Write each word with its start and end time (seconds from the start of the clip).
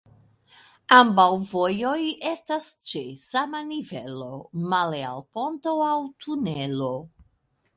Ambaŭ 0.99 1.25
vojoj 1.49 1.97
estas 2.31 2.69
ĉe 2.91 3.01
sama 3.25 3.61
nivelo, 3.67 4.31
male 4.73 5.05
al 5.11 5.23
ponto 5.39 5.75
aŭ 5.91 5.95
tunelo. 6.25 6.91